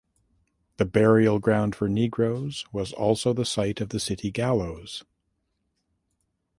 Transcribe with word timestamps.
The 0.77 0.85
Burial 0.85 1.37
Ground 1.37 1.75
for 1.75 1.87
Negroes 1.87 2.65
was 2.73 2.91
also 2.91 3.33
the 3.33 3.45
site 3.45 3.79
of 3.81 3.89
the 3.89 3.99
city 3.99 4.31
gallows. 4.31 5.03